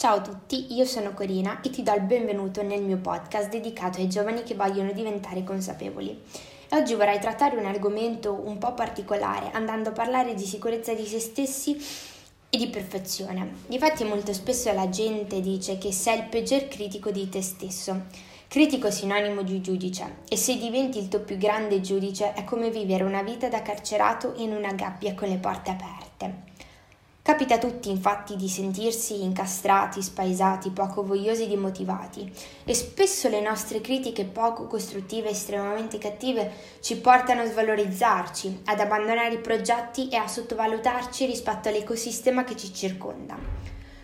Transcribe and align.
Ciao 0.00 0.16
a 0.16 0.20
tutti, 0.22 0.72
io 0.72 0.86
sono 0.86 1.12
Corina 1.12 1.60
e 1.60 1.68
ti 1.68 1.82
do 1.82 1.92
il 1.92 2.00
benvenuto 2.00 2.62
nel 2.62 2.80
mio 2.80 2.96
podcast 2.96 3.50
dedicato 3.50 3.98
ai 3.98 4.08
giovani 4.08 4.42
che 4.44 4.54
vogliono 4.54 4.92
diventare 4.92 5.44
consapevoli. 5.44 6.22
E 6.70 6.74
oggi 6.74 6.94
vorrei 6.94 7.18
trattare 7.18 7.58
un 7.58 7.66
argomento 7.66 8.32
un 8.32 8.56
po' 8.56 8.72
particolare, 8.72 9.50
andando 9.52 9.90
a 9.90 9.92
parlare 9.92 10.32
di 10.32 10.46
sicurezza 10.46 10.94
di 10.94 11.04
se 11.04 11.18
stessi 11.18 11.76
e 12.48 12.56
di 12.56 12.68
perfezione. 12.68 13.56
Difatti 13.66 14.04
molto 14.04 14.32
spesso 14.32 14.72
la 14.72 14.88
gente 14.88 15.42
dice 15.42 15.76
che 15.76 15.92
sei 15.92 16.20
il 16.20 16.28
peggior 16.30 16.66
critico 16.68 17.10
di 17.10 17.28
te 17.28 17.42
stesso. 17.42 18.04
Critico 18.48 18.86
è 18.86 18.90
sinonimo 18.90 19.42
di 19.42 19.60
giudice 19.60 20.20
e 20.30 20.36
se 20.36 20.56
diventi 20.56 20.96
il 20.96 21.08
tuo 21.08 21.20
più 21.20 21.36
grande 21.36 21.82
giudice 21.82 22.32
è 22.32 22.44
come 22.44 22.70
vivere 22.70 23.04
una 23.04 23.22
vita 23.22 23.48
da 23.48 23.60
carcerato 23.60 24.32
in 24.36 24.54
una 24.54 24.72
gabbia 24.72 25.12
con 25.12 25.28
le 25.28 25.36
porte 25.36 25.70
aperte. 25.72 26.49
Capita 27.22 27.56
a 27.56 27.58
tutti 27.58 27.90
infatti 27.90 28.34
di 28.34 28.48
sentirsi 28.48 29.22
incastrati, 29.22 30.00
spaesati, 30.00 30.70
poco 30.70 31.04
vogliosi 31.04 31.44
e 31.44 31.48
demotivati 31.48 32.32
e 32.64 32.72
spesso 32.72 33.28
le 33.28 33.42
nostre 33.42 33.82
critiche 33.82 34.24
poco 34.24 34.66
costruttive 34.66 35.28
e 35.28 35.32
estremamente 35.32 35.98
cattive 35.98 36.50
ci 36.80 36.96
portano 36.96 37.42
a 37.42 37.46
svalorizzarci, 37.46 38.62
ad 38.64 38.80
abbandonare 38.80 39.34
i 39.34 39.40
progetti 39.40 40.08
e 40.08 40.16
a 40.16 40.26
sottovalutarci 40.26 41.26
rispetto 41.26 41.68
all'ecosistema 41.68 42.42
che 42.42 42.56
ci 42.56 42.72
circonda. 42.72 43.36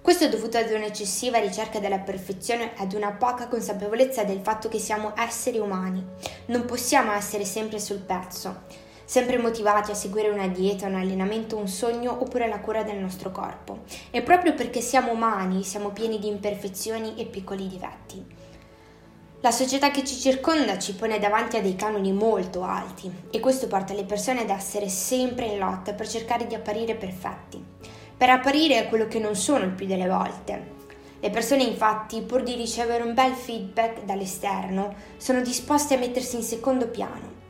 Questo 0.00 0.24
è 0.24 0.28
dovuto 0.28 0.56
ad 0.56 0.70
un'eccessiva 0.70 1.38
ricerca 1.38 1.80
della 1.80 1.98
perfezione 1.98 2.76
e 2.76 2.82
ad 2.82 2.92
una 2.92 3.10
poca 3.10 3.48
consapevolezza 3.48 4.22
del 4.22 4.40
fatto 4.40 4.68
che 4.68 4.78
siamo 4.78 5.14
esseri 5.16 5.58
umani. 5.58 6.02
Non 6.46 6.64
possiamo 6.64 7.12
essere 7.12 7.44
sempre 7.44 7.80
sul 7.80 7.98
pezzo 7.98 8.88
sempre 9.10 9.38
motivati 9.38 9.90
a 9.90 9.94
seguire 9.94 10.28
una 10.28 10.46
dieta, 10.46 10.86
un 10.86 10.94
allenamento, 10.94 11.56
un 11.56 11.66
sogno 11.66 12.16
oppure 12.20 12.46
la 12.46 12.60
cura 12.60 12.84
del 12.84 12.98
nostro 12.98 13.32
corpo. 13.32 13.80
E 14.12 14.22
proprio 14.22 14.54
perché 14.54 14.80
siamo 14.80 15.10
umani, 15.10 15.64
siamo 15.64 15.88
pieni 15.88 16.20
di 16.20 16.28
imperfezioni 16.28 17.16
e 17.16 17.26
piccoli 17.26 17.66
difetti. 17.66 18.24
La 19.40 19.50
società 19.50 19.90
che 19.90 20.04
ci 20.04 20.14
circonda 20.14 20.78
ci 20.78 20.94
pone 20.94 21.18
davanti 21.18 21.56
a 21.56 21.60
dei 21.60 21.74
canoni 21.74 22.12
molto 22.12 22.62
alti 22.62 23.10
e 23.32 23.40
questo 23.40 23.66
porta 23.66 23.94
le 23.94 24.04
persone 24.04 24.42
ad 24.42 24.50
essere 24.50 24.88
sempre 24.88 25.46
in 25.46 25.58
lotta 25.58 25.92
per 25.92 26.06
cercare 26.06 26.46
di 26.46 26.54
apparire 26.54 26.94
perfetti, 26.94 27.60
per 28.16 28.30
apparire 28.30 28.86
quello 28.86 29.08
che 29.08 29.18
non 29.18 29.34
sono 29.34 29.64
il 29.64 29.72
più 29.72 29.86
delle 29.86 30.06
volte. 30.06 30.78
Le 31.18 31.30
persone 31.30 31.64
infatti, 31.64 32.22
pur 32.22 32.44
di 32.44 32.54
ricevere 32.54 33.02
un 33.02 33.14
bel 33.14 33.32
feedback 33.32 34.04
dall'esterno, 34.04 34.94
sono 35.16 35.40
disposte 35.40 35.94
a 35.94 35.98
mettersi 35.98 36.36
in 36.36 36.44
secondo 36.44 36.86
piano 36.86 37.40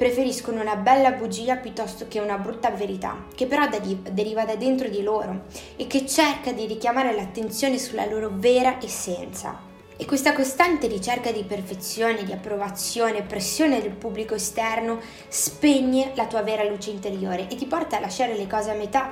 preferiscono 0.00 0.62
una 0.62 0.76
bella 0.76 1.12
bugia 1.12 1.56
piuttosto 1.56 2.08
che 2.08 2.20
una 2.20 2.38
brutta 2.38 2.70
verità, 2.70 3.26
che 3.34 3.44
però 3.44 3.68
deriva 3.68 4.46
da 4.46 4.56
dentro 4.56 4.88
di 4.88 5.02
loro 5.02 5.42
e 5.76 5.86
che 5.86 6.06
cerca 6.06 6.52
di 6.52 6.64
richiamare 6.64 7.14
l'attenzione 7.14 7.76
sulla 7.76 8.06
loro 8.06 8.30
vera 8.32 8.78
essenza. 8.82 9.60
E 9.98 10.06
questa 10.06 10.32
costante 10.32 10.86
ricerca 10.86 11.30
di 11.32 11.44
perfezione, 11.44 12.24
di 12.24 12.32
approvazione, 12.32 13.24
pressione 13.24 13.82
del 13.82 13.90
pubblico 13.90 14.34
esterno 14.34 15.00
spegne 15.28 16.12
la 16.14 16.26
tua 16.26 16.40
vera 16.40 16.64
luce 16.64 16.88
interiore 16.88 17.46
e 17.50 17.56
ti 17.56 17.66
porta 17.66 17.98
a 17.98 18.00
lasciare 18.00 18.38
le 18.38 18.46
cose 18.46 18.70
a 18.70 18.76
metà 18.76 19.10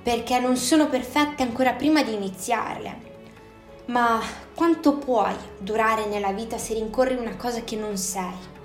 perché 0.00 0.38
non 0.38 0.56
sono 0.56 0.86
perfette 0.86 1.42
ancora 1.42 1.72
prima 1.72 2.04
di 2.04 2.14
iniziarle. 2.14 2.96
Ma 3.86 4.22
quanto 4.54 4.98
puoi 4.98 5.34
durare 5.58 6.06
nella 6.06 6.30
vita 6.30 6.58
se 6.58 6.74
rincorri 6.74 7.16
una 7.16 7.34
cosa 7.34 7.62
che 7.62 7.74
non 7.74 7.96
sei? 7.96 8.57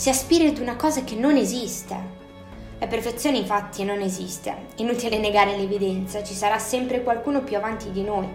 Si 0.00 0.08
aspira 0.08 0.48
ad 0.48 0.56
una 0.56 0.76
cosa 0.76 1.04
che 1.04 1.14
non 1.14 1.36
esiste. 1.36 1.94
La 2.78 2.86
perfezione 2.86 3.36
infatti 3.36 3.84
non 3.84 4.00
esiste, 4.00 4.68
inutile 4.76 5.18
negare 5.18 5.54
l'evidenza, 5.58 6.24
ci 6.24 6.32
sarà 6.32 6.58
sempre 6.58 7.02
qualcuno 7.02 7.42
più 7.42 7.58
avanti 7.58 7.90
di 7.90 8.02
noi 8.02 8.26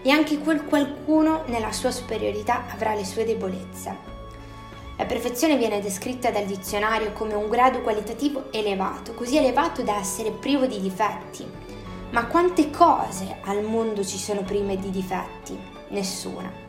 e 0.00 0.10
anche 0.12 0.38
quel 0.38 0.64
qualcuno 0.64 1.42
nella 1.46 1.72
sua 1.72 1.90
superiorità 1.90 2.66
avrà 2.72 2.94
le 2.94 3.04
sue 3.04 3.24
debolezze. 3.24 3.96
La 4.96 5.06
perfezione 5.06 5.56
viene 5.56 5.80
descritta 5.80 6.30
dal 6.30 6.44
dizionario 6.44 7.10
come 7.10 7.34
un 7.34 7.48
grado 7.48 7.80
qualitativo 7.80 8.52
elevato, 8.52 9.12
così 9.14 9.38
elevato 9.38 9.82
da 9.82 9.98
essere 9.98 10.30
privo 10.30 10.66
di 10.66 10.80
difetti. 10.80 11.44
Ma 12.10 12.26
quante 12.26 12.70
cose 12.70 13.38
al 13.42 13.64
mondo 13.64 14.04
ci 14.04 14.18
sono 14.18 14.42
prime 14.42 14.76
di 14.76 14.90
difetti? 14.90 15.58
Nessuna. 15.88 16.67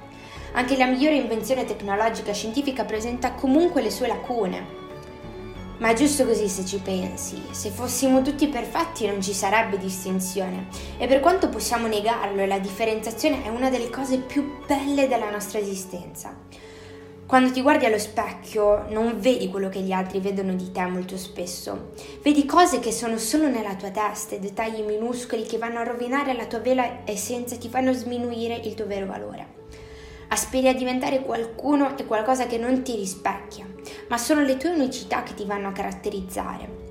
Anche 0.53 0.75
la 0.77 0.87
migliore 0.87 1.15
invenzione 1.15 1.65
tecnologica 1.65 2.33
scientifica 2.33 2.83
presenta 2.83 3.33
comunque 3.33 3.81
le 3.81 3.91
sue 3.91 4.07
lacune. 4.07 4.77
Ma 5.77 5.89
è 5.89 5.93
giusto 5.93 6.25
così 6.25 6.49
se 6.49 6.65
ci 6.65 6.79
pensi, 6.79 7.41
se 7.51 7.69
fossimo 7.69 8.21
tutti 8.21 8.47
perfetti 8.47 9.07
non 9.07 9.21
ci 9.21 9.31
sarebbe 9.31 9.77
distinzione 9.77 10.67
e 10.97 11.07
per 11.07 11.21
quanto 11.21 11.47
possiamo 11.47 11.87
negarlo 11.87 12.45
la 12.45 12.59
differenziazione 12.59 13.45
è 13.45 13.47
una 13.47 13.69
delle 13.69 13.89
cose 13.89 14.17
più 14.17 14.57
belle 14.67 15.07
della 15.07 15.29
nostra 15.29 15.59
esistenza. 15.59 16.35
Quando 17.25 17.51
ti 17.51 17.61
guardi 17.61 17.85
allo 17.85 17.99
specchio 17.99 18.87
non 18.89 19.19
vedi 19.19 19.49
quello 19.49 19.69
che 19.69 19.79
gli 19.79 19.91
altri 19.91 20.19
vedono 20.19 20.53
di 20.55 20.71
te 20.71 20.83
molto 20.85 21.15
spesso, 21.15 21.91
vedi 22.23 22.43
cose 22.45 22.79
che 22.79 22.91
sono 22.91 23.17
solo 23.17 23.47
nella 23.47 23.75
tua 23.75 23.91
testa, 23.91 24.35
dettagli 24.35 24.81
minuscoli 24.81 25.43
che 25.43 25.59
vanno 25.59 25.79
a 25.79 25.83
rovinare 25.83 26.33
la 26.33 26.47
tua 26.47 26.59
vera 26.59 27.01
essenza 27.05 27.55
e 27.55 27.59
ti 27.59 27.69
fanno 27.69 27.93
sminuire 27.93 28.55
il 28.55 28.73
tuo 28.73 28.87
vero 28.87 29.05
valore. 29.05 29.58
Aspiri 30.31 30.67
a 30.67 30.73
diventare 30.73 31.21
qualcuno 31.21 31.97
e 31.97 32.05
qualcosa 32.05 32.45
che 32.45 32.57
non 32.57 32.83
ti 32.83 32.95
rispecchia, 32.95 33.65
ma 34.09 34.17
sono 34.17 34.41
le 34.41 34.57
tue 34.57 34.69
unicità 34.69 35.23
che 35.23 35.33
ti 35.33 35.43
vanno 35.43 35.69
a 35.69 35.71
caratterizzare. 35.71 36.87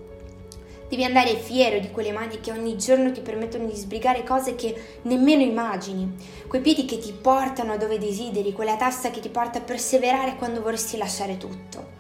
Devi 0.89 1.05
andare 1.05 1.37
fiero 1.37 1.79
di 1.79 1.91
quelle 1.91 2.13
mani 2.13 2.41
che 2.41 2.51
ogni 2.51 2.77
giorno 2.77 3.13
ti 3.13 3.21
permettono 3.21 3.67
di 3.67 3.77
sbrigare 3.77 4.25
cose 4.25 4.55
che 4.55 4.99
nemmeno 5.03 5.43
immagini, 5.43 6.17
quei 6.49 6.63
piedi 6.63 6.85
che 6.85 6.99
ti 6.99 7.13
portano 7.13 7.77
dove 7.77 7.99
desideri, 7.99 8.53
quella 8.53 8.77
testa 8.77 9.11
che 9.11 9.21
ti 9.21 9.29
porta 9.29 9.59
a 9.59 9.63
perseverare 9.63 10.37
quando 10.37 10.63
vorresti 10.63 10.97
lasciare 10.97 11.37
tutto. 11.37 11.98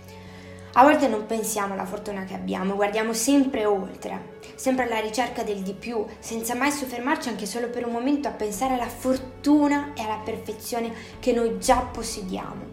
A 0.79 0.85
volte 0.85 1.09
non 1.09 1.27
pensiamo 1.27 1.73
alla 1.73 1.85
fortuna 1.85 2.23
che 2.23 2.35
abbiamo, 2.35 2.77
guardiamo 2.77 3.13
sempre 3.13 3.65
oltre, 3.65 4.39
sempre 4.55 4.85
alla 4.85 5.01
ricerca 5.01 5.43
del 5.43 5.59
di 5.59 5.73
più, 5.73 6.07
senza 6.21 6.55
mai 6.55 6.71
soffermarci 6.71 7.29
anche 7.29 7.47
solo 7.47 7.69
per 7.69 7.85
un 7.85 7.91
momento 7.91 8.29
a 8.29 8.31
pensare 8.31 8.75
alla 8.75 8.87
fortuna 8.87 9.91
e 9.97 10.03
alla 10.03 10.21
perfezione 10.25 10.93
che 11.19 11.33
noi 11.33 11.59
già 11.59 11.79
possediamo. 11.79 12.65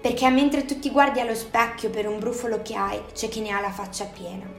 Perché 0.00 0.28
mentre 0.28 0.64
tu 0.64 0.80
ti 0.80 0.90
guardi 0.90 1.20
allo 1.20 1.36
specchio 1.36 1.88
per 1.88 2.08
un 2.08 2.18
brufolo 2.18 2.62
che 2.62 2.74
hai, 2.74 3.00
c'è 3.14 3.28
chi 3.28 3.42
ne 3.42 3.50
ha 3.50 3.60
la 3.60 3.70
faccia 3.70 4.06
piena. 4.06 4.50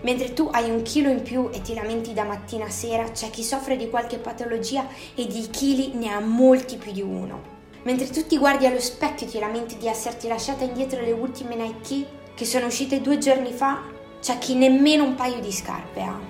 Mentre 0.00 0.32
tu 0.32 0.48
hai 0.50 0.70
un 0.70 0.82
chilo 0.82 1.10
in 1.10 1.22
più 1.22 1.50
e 1.52 1.60
ti 1.60 1.72
lamenti 1.72 2.14
da 2.14 2.24
mattina 2.24 2.64
a 2.64 2.70
sera, 2.70 3.12
c'è 3.12 3.30
chi 3.30 3.44
soffre 3.44 3.76
di 3.76 3.88
qualche 3.88 4.18
patologia 4.18 4.88
e 5.14 5.28
di 5.28 5.48
chili 5.50 5.94
ne 5.94 6.10
ha 6.10 6.18
molti 6.18 6.78
più 6.78 6.90
di 6.90 7.00
uno. 7.00 7.57
Mentre 7.88 8.10
tu 8.10 8.26
ti 8.26 8.36
guardi 8.36 8.66
allo 8.66 8.80
specchio 8.80 9.26
e 9.26 9.30
ti 9.30 9.38
lamenti 9.38 9.78
di 9.78 9.86
esserti 9.86 10.28
lasciata 10.28 10.62
indietro 10.62 11.00
le 11.00 11.12
ultime 11.12 11.54
Nike 11.54 12.06
che 12.34 12.44
sono 12.44 12.66
uscite 12.66 13.00
due 13.00 13.16
giorni 13.16 13.50
fa, 13.50 13.82
c'è 14.20 14.36
chi 14.36 14.56
nemmeno 14.56 15.04
un 15.04 15.14
paio 15.14 15.40
di 15.40 15.50
scarpe 15.50 16.02
ha. 16.02 16.20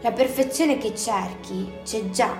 La 0.00 0.10
perfezione 0.10 0.76
che 0.76 0.92
cerchi 0.96 1.70
c'è 1.84 2.10
già 2.10 2.36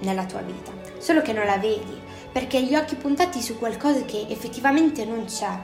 nella 0.00 0.24
tua 0.24 0.40
vita, 0.40 0.72
solo 0.98 1.22
che 1.22 1.32
non 1.32 1.46
la 1.46 1.58
vedi, 1.58 2.00
perché 2.32 2.56
hai 2.56 2.64
gli 2.64 2.74
occhi 2.74 2.96
puntati 2.96 3.40
su 3.40 3.60
qualcosa 3.60 4.04
che 4.04 4.26
effettivamente 4.28 5.04
non 5.04 5.26
c'è. 5.26 5.56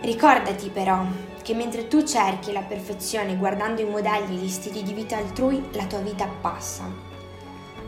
Ricordati 0.00 0.68
però 0.68 1.04
che 1.42 1.54
mentre 1.54 1.86
tu 1.86 2.02
cerchi 2.02 2.50
la 2.50 2.62
perfezione 2.62 3.36
guardando 3.36 3.82
i 3.82 3.88
modelli 3.88 4.34
e 4.34 4.40
gli 4.40 4.48
stili 4.48 4.82
di 4.82 4.94
vita 4.94 5.16
altrui, 5.16 5.62
la 5.74 5.86
tua 5.86 6.00
vita 6.00 6.26
passa 6.26 7.11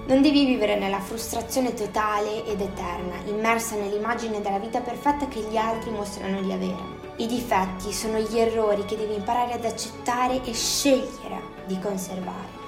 non 0.07 0.21
devi 0.21 0.45
vivere 0.45 0.77
nella 0.77 1.01
frustrazione 1.01 1.73
totale 1.73 2.45
ed 2.45 2.61
eterna, 2.61 3.17
immersa 3.27 3.77
nell'immagine 3.77 4.43
della 4.43 4.59
vita 4.59 4.81
perfetta 4.81 5.29
che 5.29 5.41
gli 5.41 5.57
altri 5.57 5.91
mostrano 5.91 6.43
di 6.43 6.53
avere. 6.53 7.03
I 7.17 7.27
difetti 7.27 7.91
sono 7.91 8.19
gli 8.19 8.39
errori 8.39 8.85
che 8.85 8.97
devi 8.97 9.15
imparare 9.15 9.55
ad 9.55 9.65
accettare 9.65 10.45
e 10.45 10.53
scegliere 10.53 11.41
di 11.67 11.79
conservare. 11.79 12.63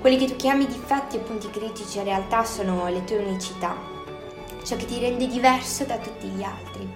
Quelli 0.00 0.16
che 0.16 0.26
tu 0.26 0.36
chiami 0.36 0.66
difetti 0.66 1.16
o 1.16 1.20
punti 1.20 1.50
critici 1.50 1.98
in 1.98 2.04
realtà 2.04 2.44
sono 2.44 2.88
le 2.88 3.02
tue 3.02 3.18
unicità, 3.18 3.76
ciò 4.62 4.76
che 4.76 4.84
ti 4.84 5.00
rende 5.00 5.26
diverso 5.26 5.84
da 5.84 5.98
tutti 5.98 6.28
gli 6.28 6.42
altri. 6.42 6.88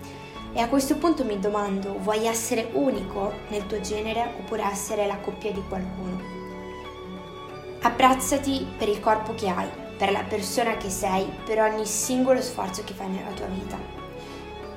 E 0.52 0.60
a 0.60 0.68
questo 0.68 0.96
punto 0.98 1.24
mi 1.24 1.40
domando, 1.40 1.98
vuoi 1.98 2.26
essere 2.26 2.70
unico 2.74 3.32
nel 3.48 3.66
tuo 3.66 3.80
genere 3.80 4.34
oppure 4.38 4.62
essere 4.62 5.04
la 5.08 5.16
coppia 5.16 5.50
di 5.50 5.62
qualcuno? 5.68 6.33
Apprezzati 7.86 8.66
per 8.78 8.88
il 8.88 8.98
corpo 8.98 9.34
che 9.34 9.46
hai, 9.46 9.68
per 9.98 10.10
la 10.10 10.22
persona 10.22 10.78
che 10.78 10.88
sei, 10.88 11.30
per 11.44 11.60
ogni 11.60 11.84
singolo 11.84 12.40
sforzo 12.40 12.82
che 12.82 12.94
fai 12.94 13.10
nella 13.10 13.32
tua 13.32 13.44
vita. 13.44 13.76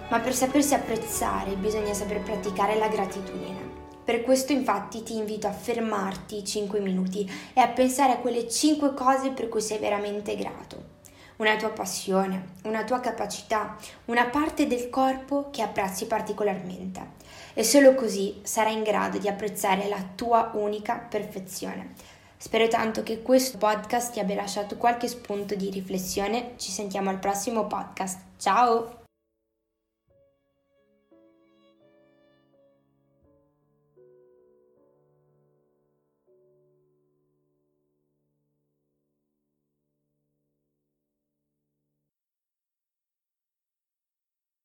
Ma 0.09 0.19
per 0.19 0.33
sapersi 0.33 0.73
apprezzare 0.73 1.55
bisogna 1.55 1.93
saper 1.93 2.19
praticare 2.19 2.77
la 2.77 2.89
gratitudine. 2.89 3.75
Per 4.03 4.23
questo 4.23 4.51
infatti 4.51 5.03
ti 5.03 5.15
invito 5.15 5.47
a 5.47 5.53
fermarti 5.53 6.43
5 6.43 6.81
minuti 6.81 7.25
e 7.53 7.61
a 7.61 7.69
pensare 7.69 8.11
a 8.11 8.17
quelle 8.17 8.49
5 8.49 8.93
cose 8.93 9.29
per 9.31 9.47
cui 9.47 9.61
sei 9.61 9.77
veramente 9.77 10.35
grato. 10.35 10.95
Una 11.37 11.55
tua 11.55 11.69
passione, 11.69 12.55
una 12.63 12.83
tua 12.83 12.99
capacità, 12.99 13.77
una 14.05 14.25
parte 14.25 14.67
del 14.67 14.89
corpo 14.89 15.47
che 15.49 15.61
apprezzi 15.61 16.07
particolarmente. 16.07 17.15
E 17.53 17.63
solo 17.63 17.95
così 17.95 18.41
sarai 18.43 18.73
in 18.73 18.83
grado 18.83 19.17
di 19.17 19.29
apprezzare 19.29 19.87
la 19.87 20.03
tua 20.13 20.51
unica 20.55 20.97
perfezione 20.97 22.15
Spero 22.37 22.67
tanto 22.67 23.01
che 23.03 23.21
questo 23.21 23.57
podcast 23.57 24.13
ti 24.13 24.19
abbia 24.19 24.35
lasciato 24.35 24.77
qualche 24.77 25.07
spunto 25.07 25.55
di 25.55 25.69
riflessione. 25.69 26.53
Ci 26.57 26.71
sentiamo 26.71 27.09
al 27.09 27.19
prossimo 27.19 27.65
podcast. 27.65 28.19
Ciao! 28.37 29.06